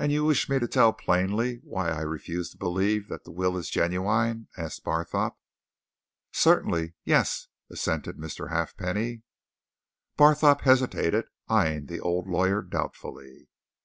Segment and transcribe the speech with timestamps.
[0.00, 3.56] "And you wish me to tell, plainly, why I refuse to believe that the will
[3.56, 5.36] is genuine?" asked Barthorpe.
[6.32, 8.50] "Certainly yes," assented Mr.
[8.50, 9.22] Halfpenny.
[10.16, 13.48] Barthorpe hesitated, eyeing the old lawyer doubtfully.